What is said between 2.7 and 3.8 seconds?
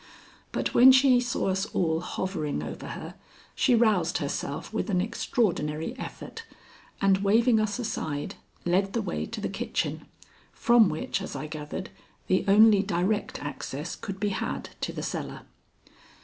her she